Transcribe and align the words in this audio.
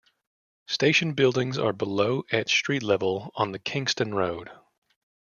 Station 0.65 1.13
buildings 1.13 1.59
are 1.59 1.73
below 1.73 2.23
at 2.31 2.49
street 2.49 2.81
level 2.81 3.31
on 3.35 3.51
the 3.51 3.59
Kingston 3.59 4.15
Road. 4.15 4.49